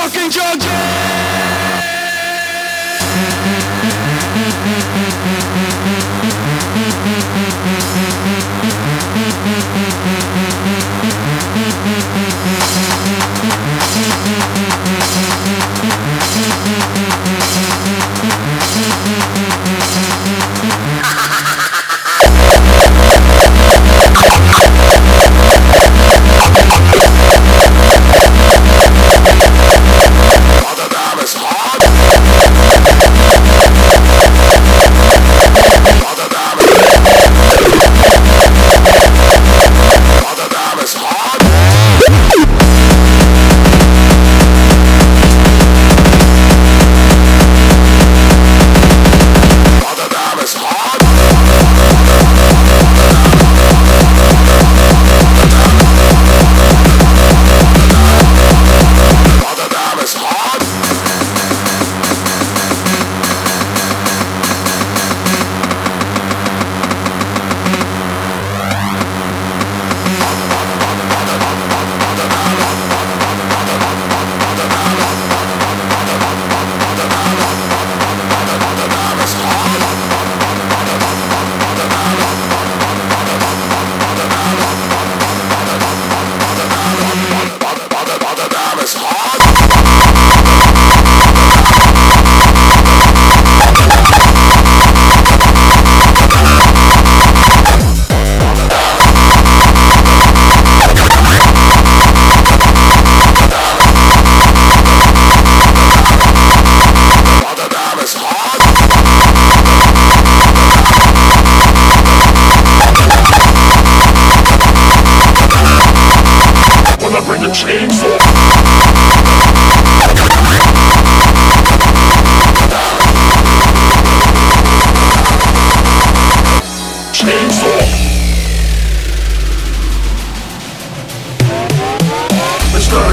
fucking 0.00 0.30
judges! 0.30 0.70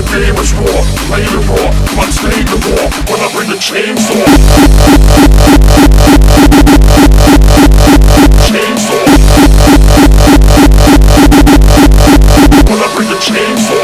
game 0.09 0.35
is 0.35 0.53
raw, 0.53 0.83
play 1.07 1.21
it 1.21 1.33
raw, 1.49 1.71
bloodstain 1.93 2.45
the 2.47 2.57
war, 2.63 2.87
when 3.09 3.19
I 3.19 3.27
bring 3.33 3.49
the 3.49 3.57
chainsaw. 3.57 4.23
Chainsaw. 8.47 9.05
When 12.69 12.79
I 12.79 12.87
bring 12.95 13.09
the 13.09 13.17
chainsaw. 13.19 13.83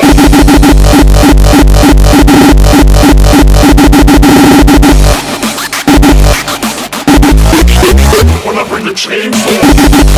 When 8.46 8.58
I 8.58 8.64
bring 8.70 8.86
the 8.86 8.94
chainsaw. 8.94 10.14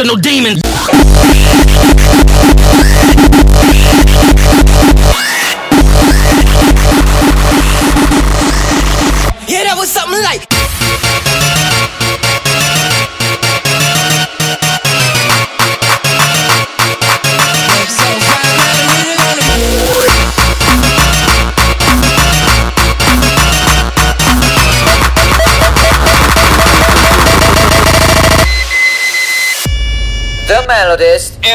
personal 0.00 0.16
demons. 0.16 0.69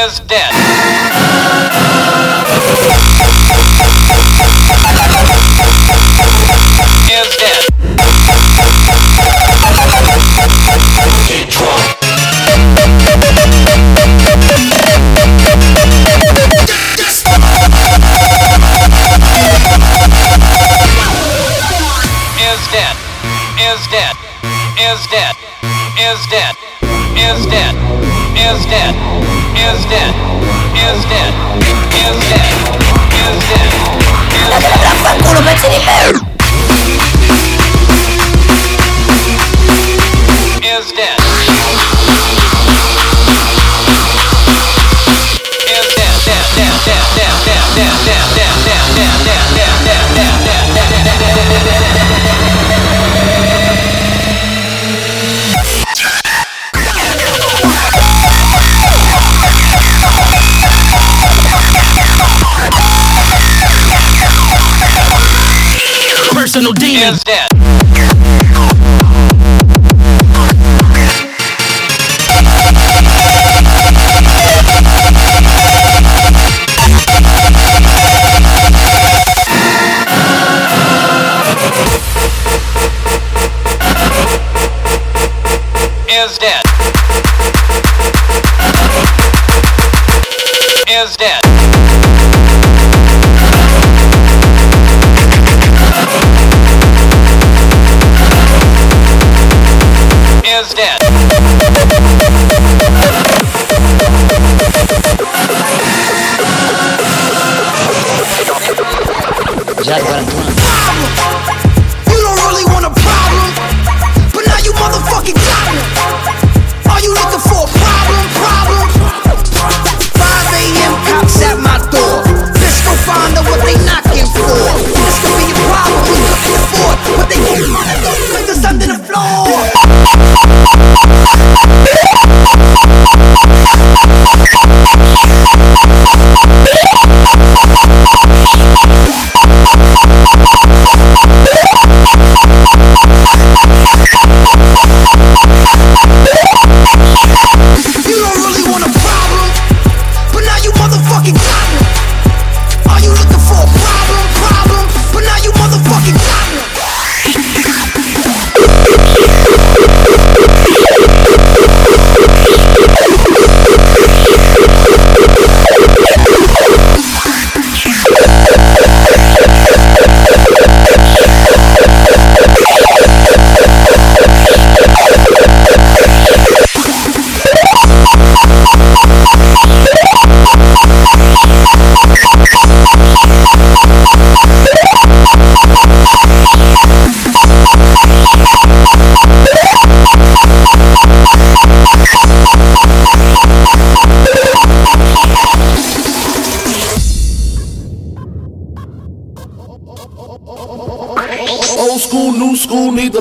is 0.06 0.20
dead. 0.20 0.65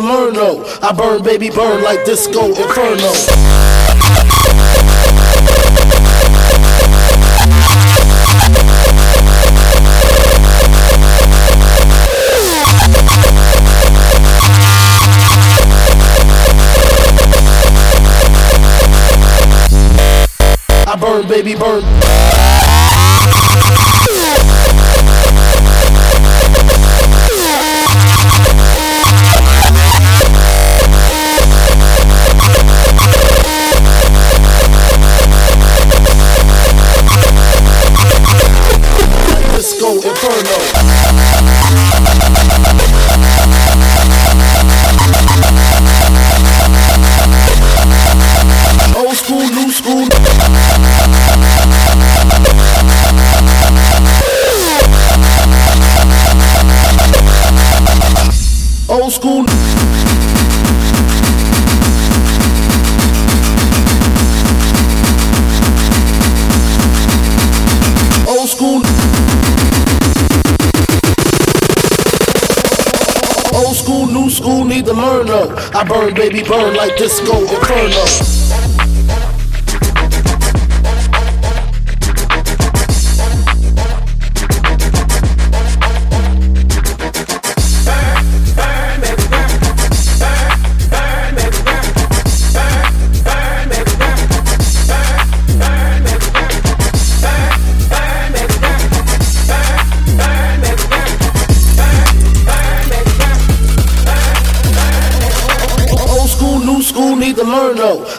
I 0.08 0.94
burn, 0.96 1.24
baby, 1.24 1.50
burn 1.50 1.84
like 1.84 2.06
disco 2.06 2.46
inferno. 2.50 3.12
Burn, 20.98 21.28
baby 21.28 21.56
burn. 21.56 22.05
Burn, 76.06 76.14
baby, 76.14 76.44
burn 76.44 76.76
like 76.76 76.96
disco 76.98 77.42
inferno. 77.42 78.25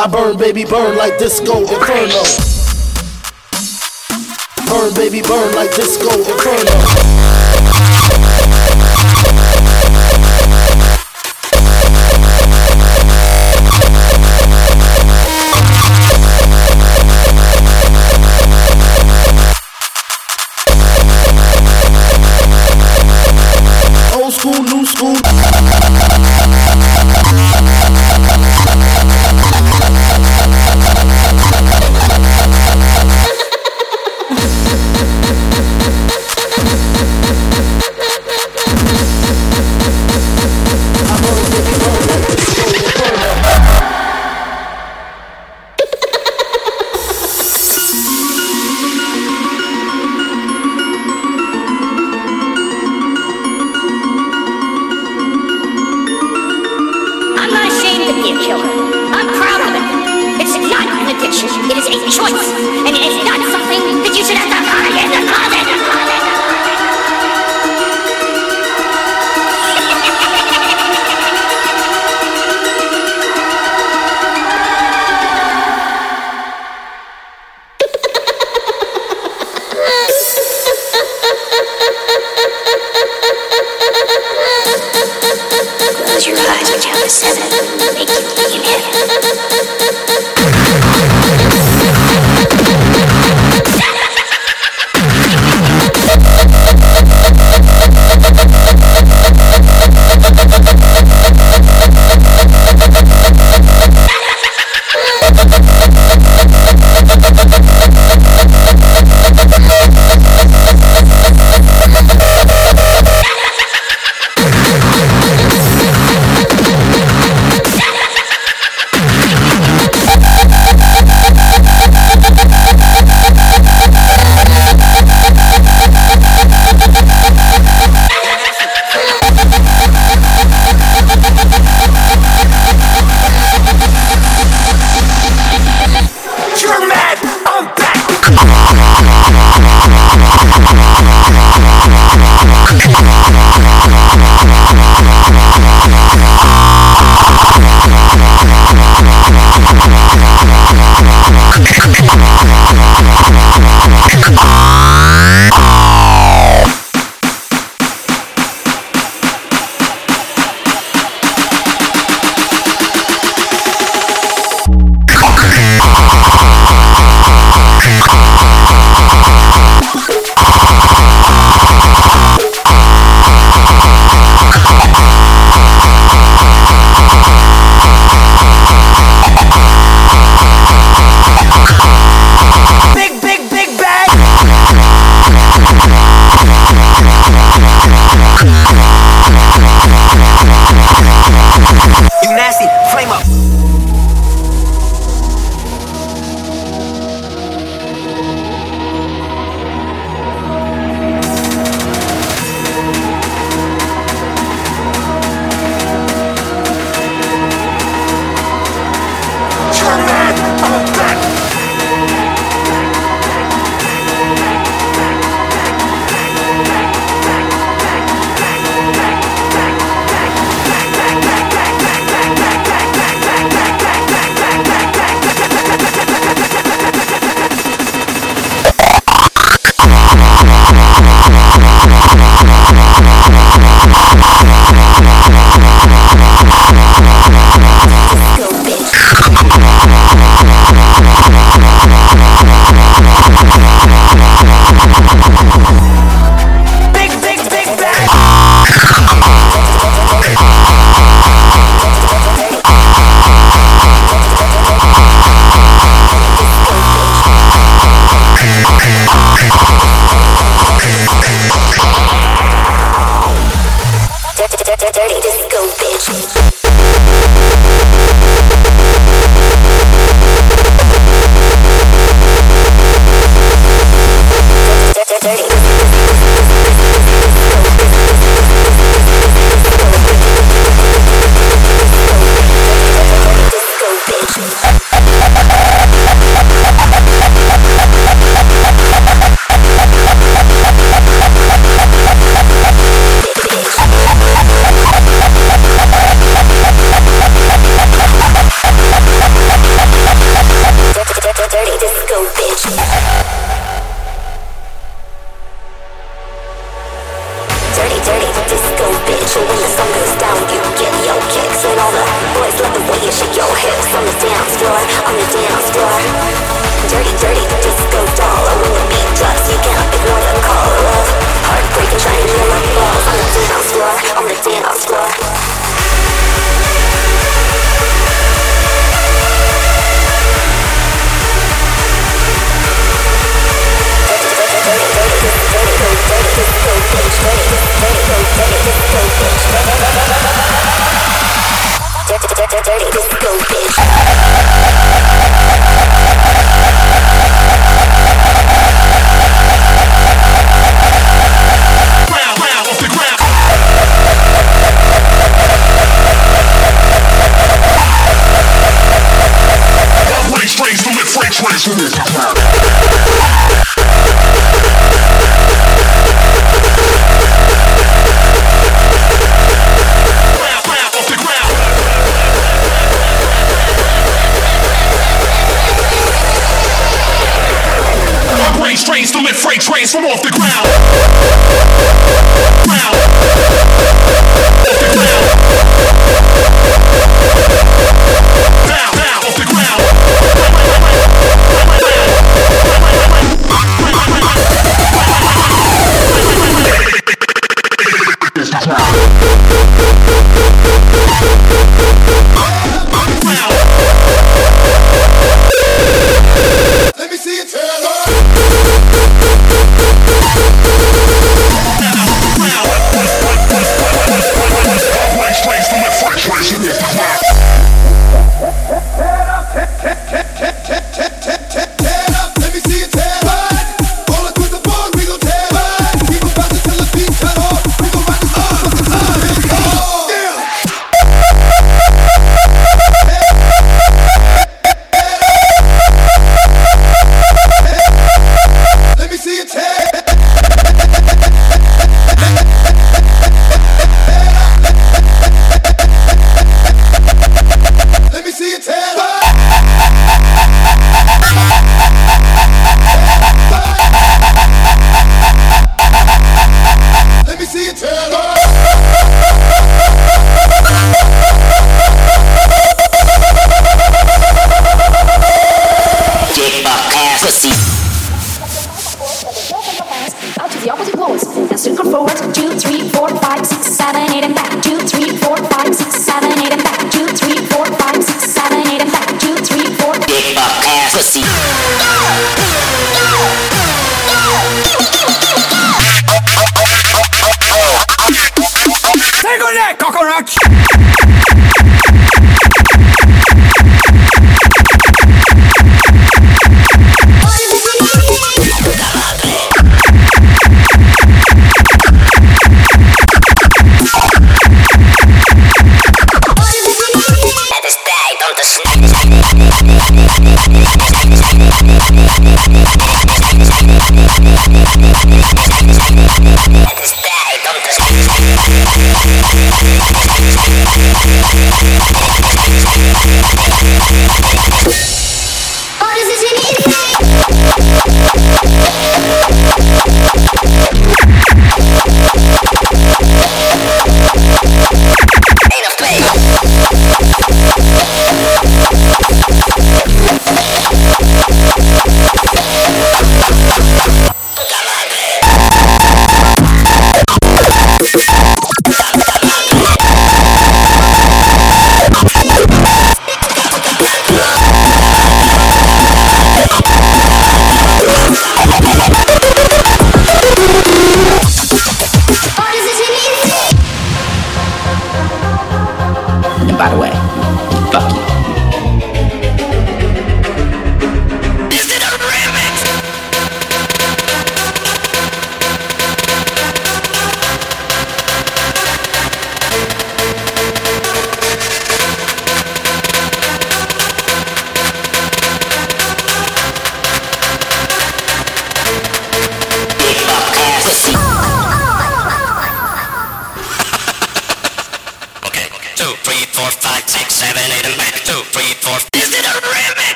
I 0.00 0.06
burn, 0.06 0.38
baby, 0.38 0.64
burn 0.64 0.96
like 0.96 1.18
disco 1.18 1.60
inferno. 1.60 2.22
Burn, 4.66 4.94
baby, 4.94 5.20
burn 5.20 5.54
like 5.54 5.76
disco 5.76 6.08
inferno. 6.16 7.19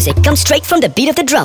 music 0.00 0.24
comes 0.24 0.40
straight 0.40 0.64
from 0.64 0.80
the 0.80 0.88
beat 0.88 1.10
of 1.10 1.14
the 1.14 1.22
drum. 1.22 1.44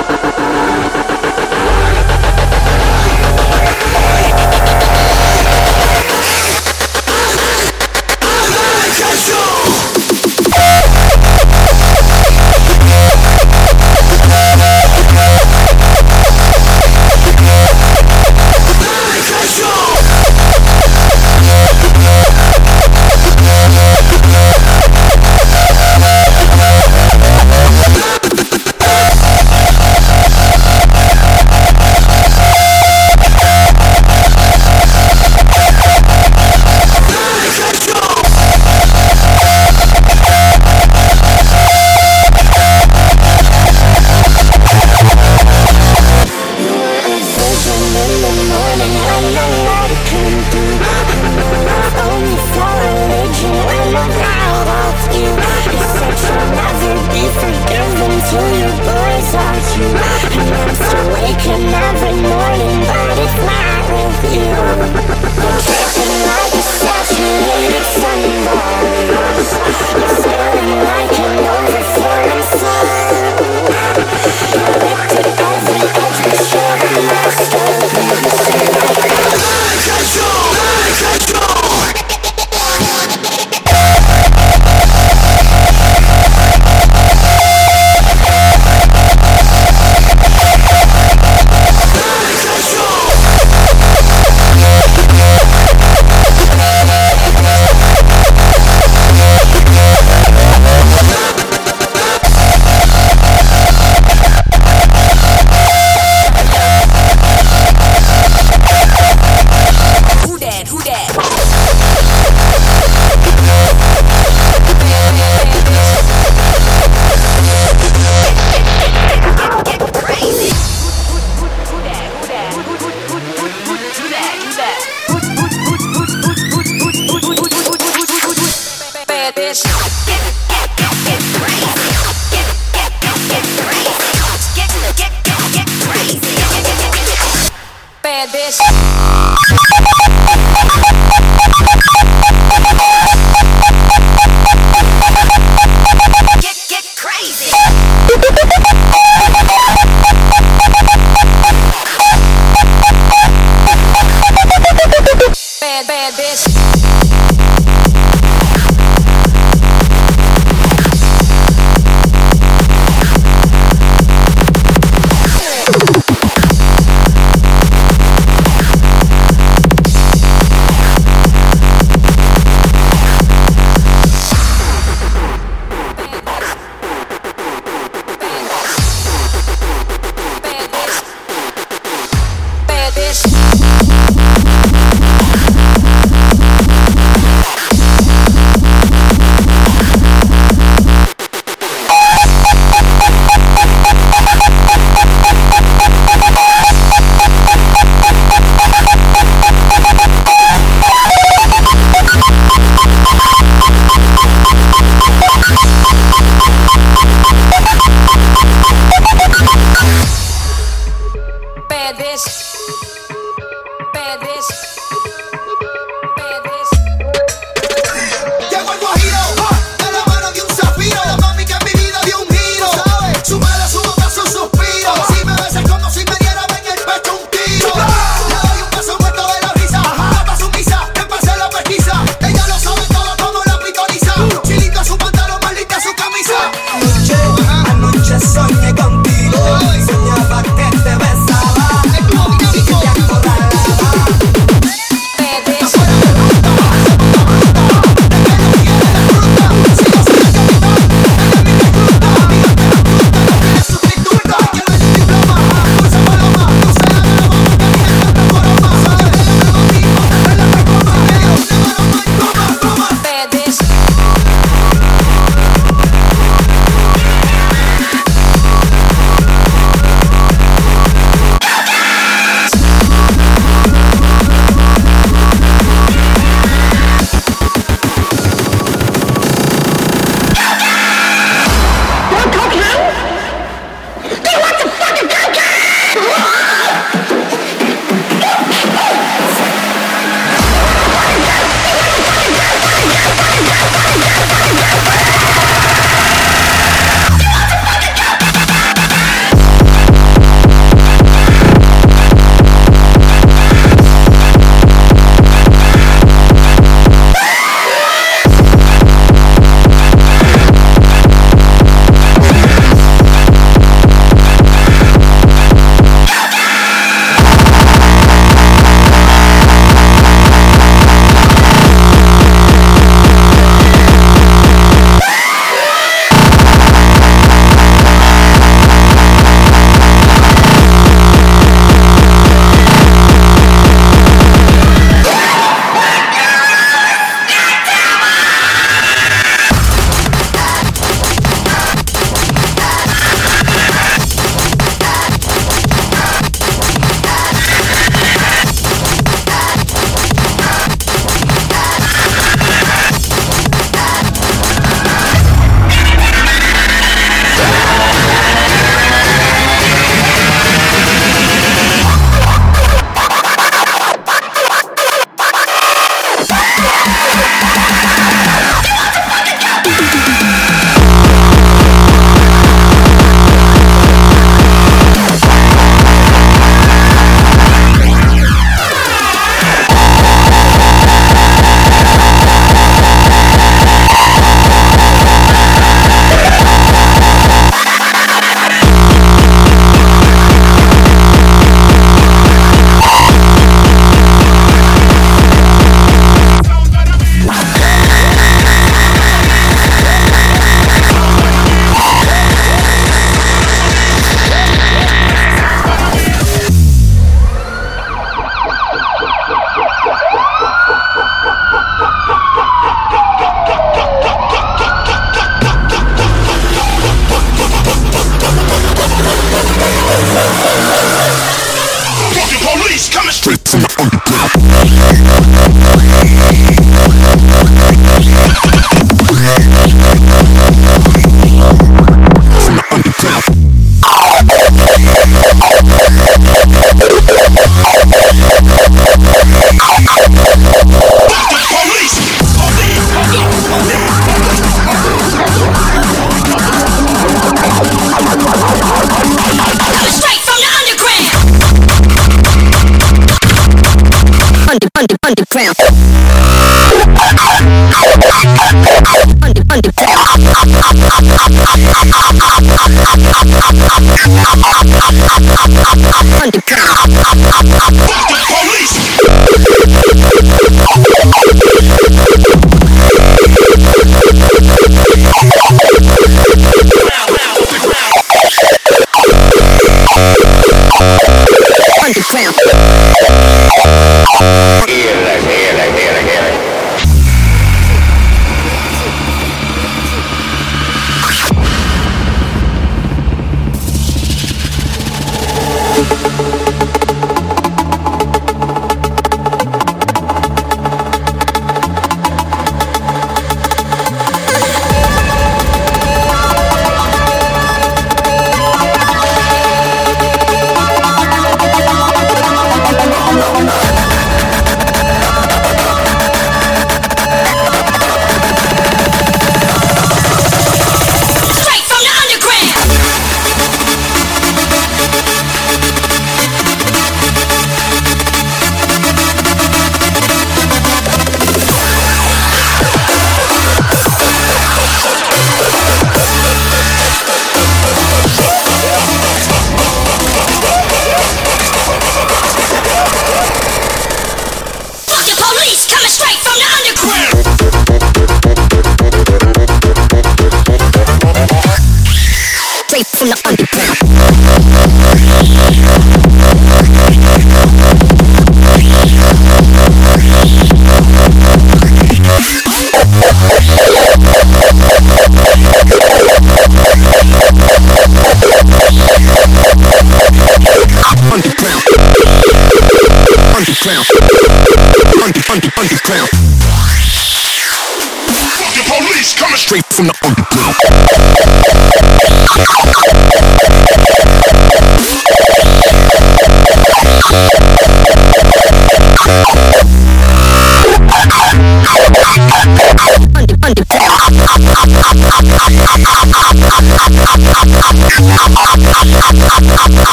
straight 579.51 579.65
from 579.65 579.87
the 579.87 580.00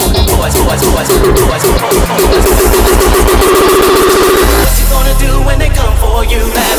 What 0.00 0.48
you 4.78 4.86
gonna 4.88 5.14
do 5.18 5.42
when 5.44 5.58
they 5.58 5.68
come 5.68 5.96
for 5.98 6.24
you, 6.24 6.38
man? 6.54 6.78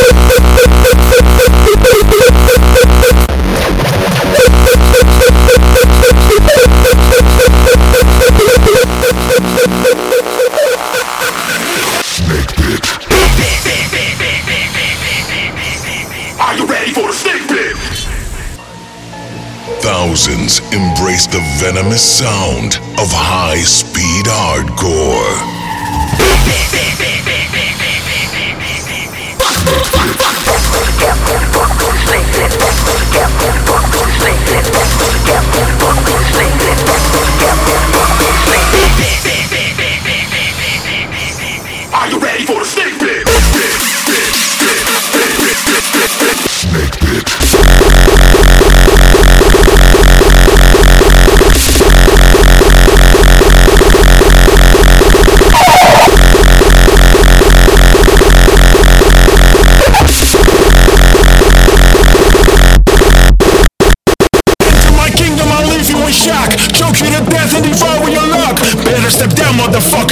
the 21.91 21.97
sound 21.97 22.75
of 23.01 23.11
high 23.11 23.59
speed 23.63 24.25
hardcore. 24.25 25.51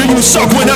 You 0.09 0.21
suck. 0.21 0.51
When 0.53 0.68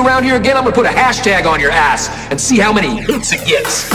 you 0.00 0.06
around 0.06 0.24
here 0.24 0.36
again, 0.36 0.56
I'm 0.56 0.64
gonna 0.64 0.74
put 0.74 0.86
a 0.86 0.90
hashtag 0.90 1.46
on 1.46 1.60
your 1.60 1.70
ass 1.70 2.08
and 2.30 2.40
see 2.40 2.58
how 2.58 2.72
many 2.72 3.00
hits 3.00 3.32
it 3.32 3.46
gets. 3.46 3.90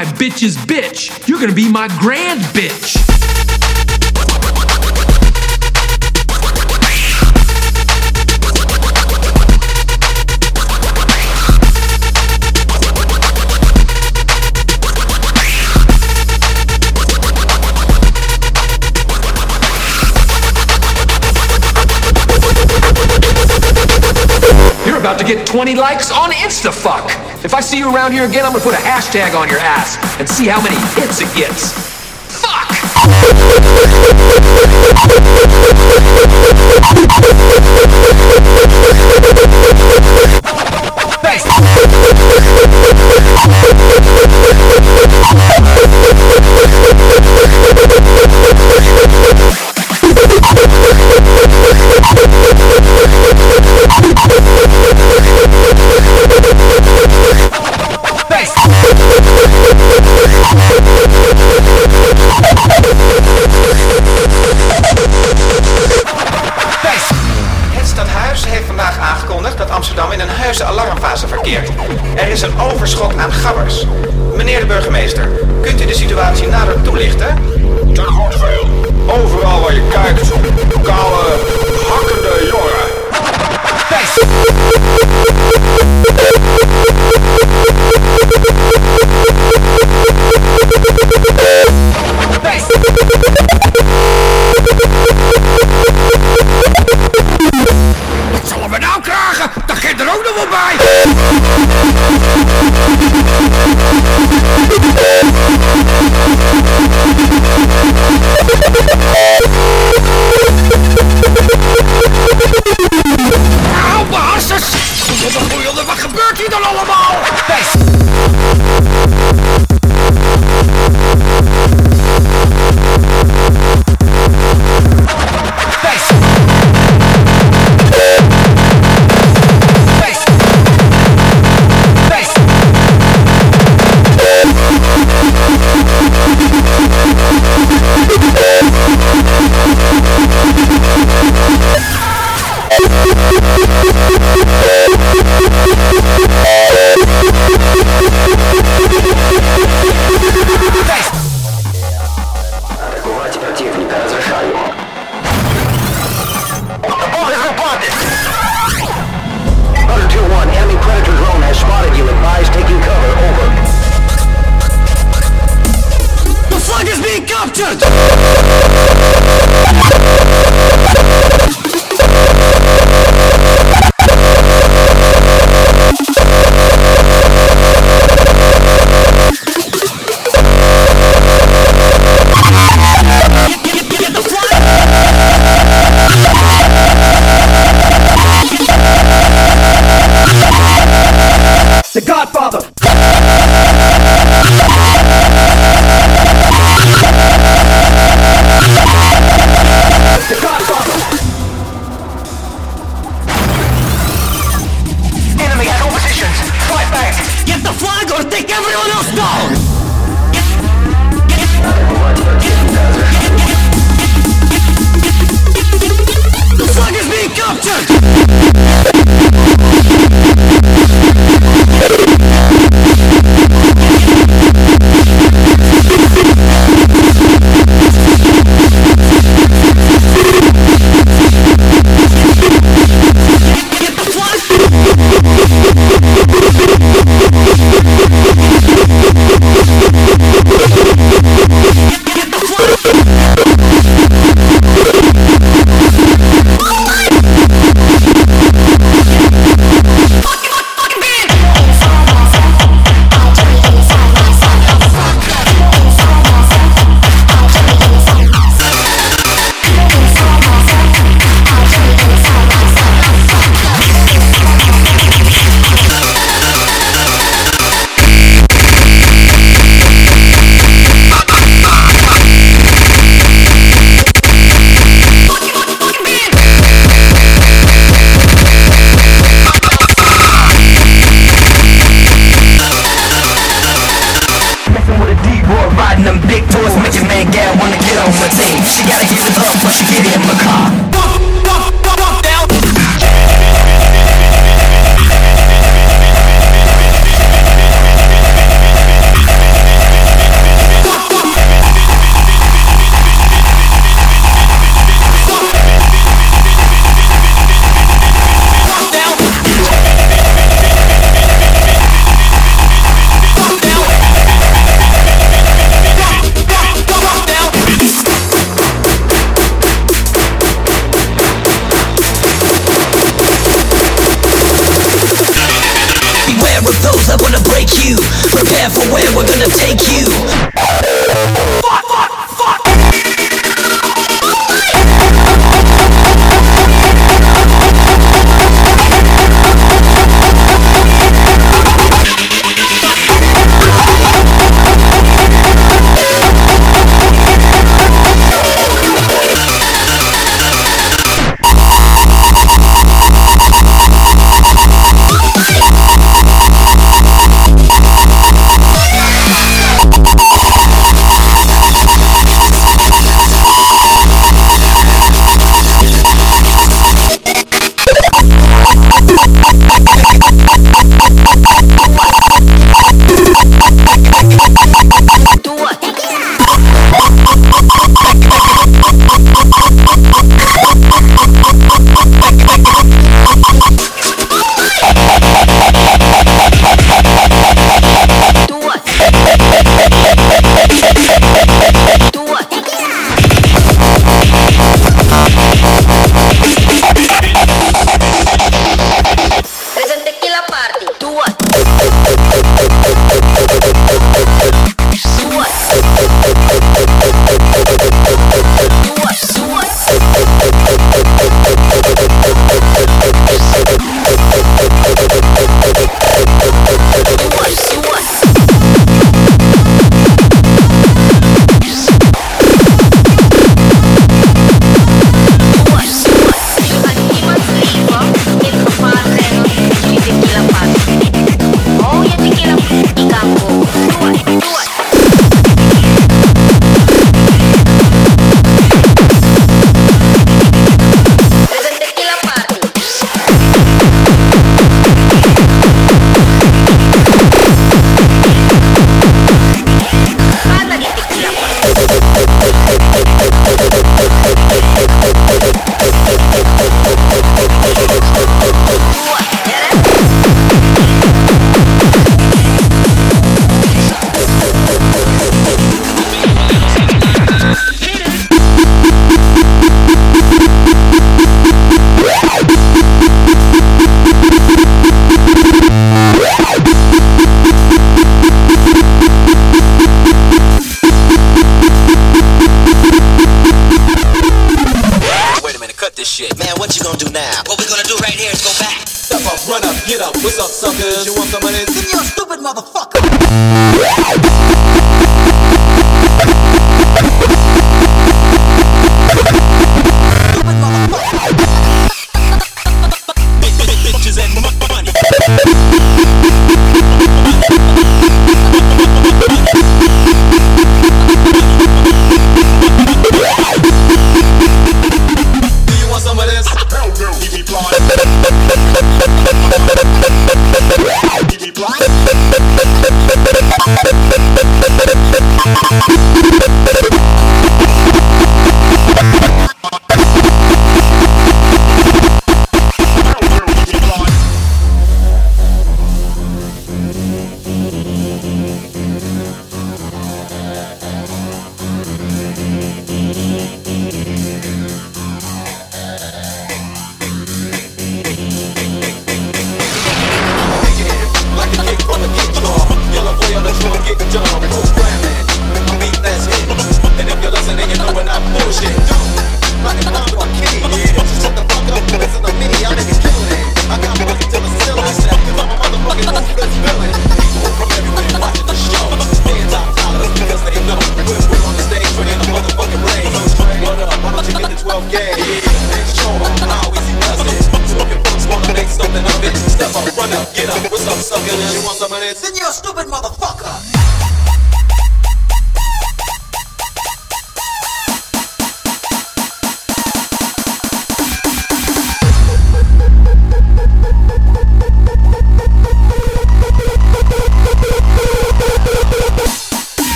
My 0.00 0.06
bitch's 0.12 0.56
bitch. 0.56 1.28
You're 1.28 1.38
gonna 1.38 1.52
be 1.52 1.70
my 1.70 1.86
grand 1.98 2.40
bitch. 2.56 2.96
You're 24.86 24.96
about 24.96 25.18
to 25.18 25.26
get 25.26 25.46
20 25.46 25.74
likes 25.74 26.10
on 26.10 26.30
InstaFuck. 26.30 27.29
If 27.42 27.54
I 27.54 27.60
see 27.60 27.78
you 27.78 27.94
around 27.94 28.12
here 28.12 28.26
again, 28.26 28.44
I'm 28.44 28.52
gonna 28.52 28.62
put 28.62 28.74
a 28.74 28.76
hashtag 28.76 29.34
on 29.34 29.48
your 29.48 29.60
ass 29.60 29.96
and 30.20 30.28
see 30.28 30.46
how 30.46 30.60
many 30.60 30.76
hits 31.00 31.22
it 31.22 31.34
gets. 31.34 31.72
Fuck! 32.28 32.68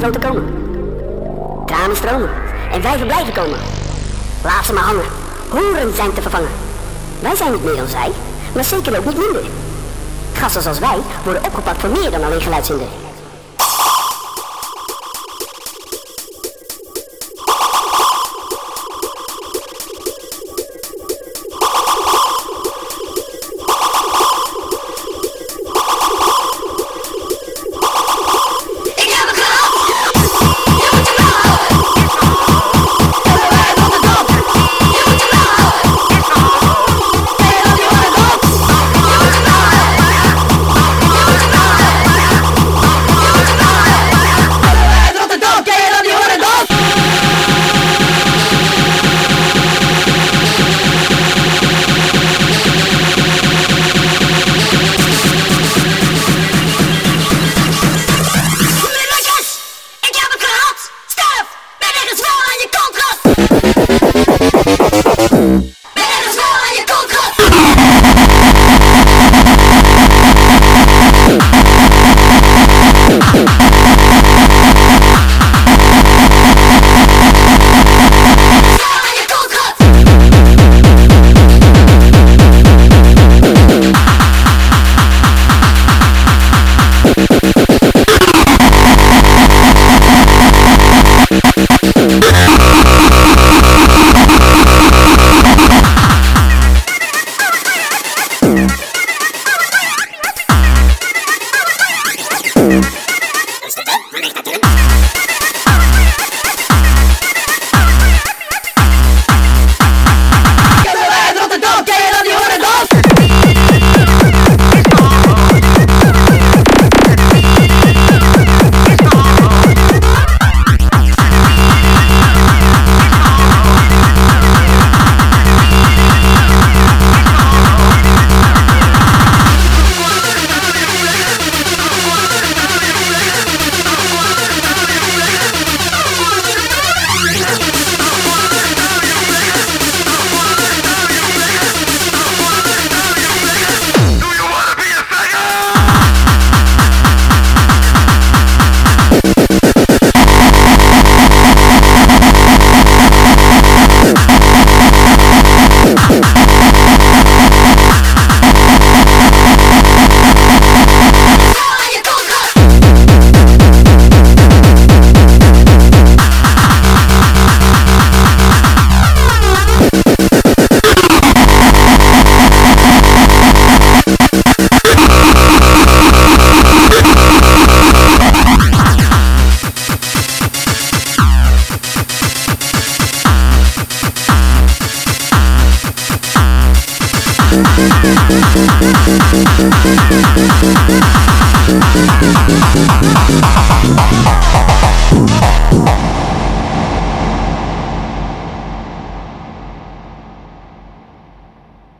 Van 0.00 0.12
te 0.12 0.18
komen. 0.18 0.44
Tranen 1.66 1.96
stromen 1.96 2.30
en 2.72 2.82
wij 2.82 2.96
verblijven 2.96 3.32
komen. 3.32 3.58
Laat 4.44 4.64
ze 4.64 4.72
maar 4.72 4.82
hangen. 4.82 5.04
Horen 5.48 5.94
zijn 5.94 6.12
te 6.12 6.22
vervangen. 6.22 6.48
Wij 7.20 7.36
zijn 7.36 7.52
niet 7.52 7.64
meer 7.64 7.76
dan 7.76 7.86
zij, 7.86 8.10
maar 8.54 8.64
zeker 8.64 8.98
ook 8.98 9.04
niet 9.04 9.18
minder. 9.18 9.42
Gassen 10.32 10.62
zoals 10.62 10.78
wij 10.78 10.98
worden 11.24 11.44
opgepakt 11.44 11.80
voor 11.80 11.90
meer 11.90 12.10
dan 12.10 12.24
alleen 12.24 12.40
geluidshinder. 12.40 12.86